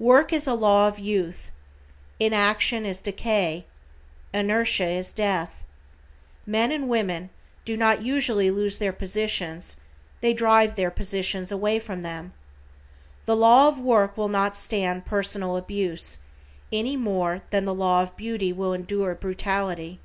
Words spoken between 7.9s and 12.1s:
usually lose their positions, they drive their positions away from